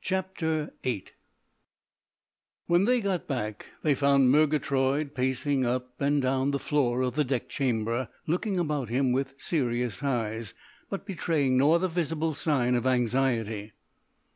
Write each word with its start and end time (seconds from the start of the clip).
CHAPTER 0.00 0.74
VIII 0.84 1.06
When 2.68 2.84
they 2.84 3.00
got 3.00 3.26
back 3.26 3.66
they 3.82 3.96
found 3.96 4.30
Murgatroyd 4.30 5.12
pacing 5.12 5.66
up 5.66 6.00
and 6.00 6.22
down 6.22 6.52
the 6.52 6.60
floor 6.60 7.02
of 7.02 7.16
the 7.16 7.24
deck 7.24 7.48
chamber, 7.48 8.08
looking 8.28 8.60
about 8.60 8.90
him 8.90 9.10
with 9.10 9.34
serious 9.38 10.00
eyes, 10.00 10.54
but 10.88 11.04
betraying 11.04 11.56
no 11.56 11.72
other 11.72 11.88
visible 11.88 12.32
sign 12.32 12.76
of 12.76 12.86
anxiety. 12.86 13.72